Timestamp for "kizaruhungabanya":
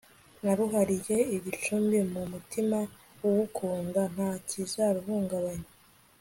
4.47-5.69